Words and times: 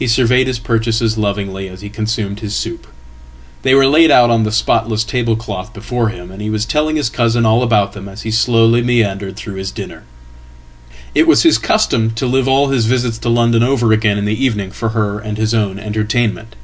Hesurveyed 0.00 0.48
his 0.48 0.58
purchases 0.58 1.16
lovingly 1.16 1.68
as 1.68 1.82
he 1.82 1.88
consumed 1.88 2.40
his 2.40 2.52
soup. 2.52 2.84
They 3.62 3.72
were 3.72 3.86
laidout 3.86 4.28
on 4.28 4.42
the 4.42 4.50
spotless 4.50 5.04
tablecloth 5.04 5.72
before 5.72 6.08
him, 6.08 6.32
and 6.32 6.42
he 6.42 6.50
was 6.50 6.64
telling 6.66 6.96
his 6.96 7.10
cousinall 7.10 7.62
about 7.62 7.92
them 7.92 8.08
as 8.08 8.22
he 8.22 8.32
slowly 8.32 8.82
meandered 8.82 9.36
through 9.36 9.54
his 9.54 9.70
dinner. 9.70 10.02
It 11.14 11.28
was 11.28 11.44
hiscustom 11.44 12.10
to 12.16 12.26
live 12.26 12.48
all 12.48 12.70
his 12.70 12.86
visits 12.86 13.18
to 13.18 13.28
London 13.28 13.62
over 13.62 13.92
again 13.92 14.18
in 14.18 14.24
the 14.24 14.44
evening 14.44 14.72
for 14.72 14.88
herand 14.90 15.36
his 15.38 15.54
own 15.54 15.78
entertainment." 15.78 16.56